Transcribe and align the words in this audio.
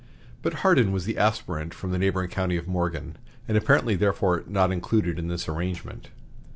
But 0.41 0.65
Hardin 0.65 0.91
was 0.91 1.05
the 1.05 1.19
aspirant 1.19 1.75
from 1.75 1.91
the 1.91 1.99
neighboring 1.99 2.31
county 2.31 2.57
of 2.57 2.67
Morgan, 2.67 3.17
and 3.47 3.55
apparently 3.55 3.93
therefore 3.95 4.43
not 4.47 4.71
included 4.71 5.19
in 5.19 5.27
this 5.27 5.47
arrangement. 5.47 6.09